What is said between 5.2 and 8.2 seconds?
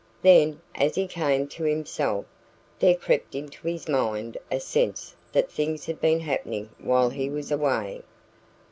that things had been happening while he was away.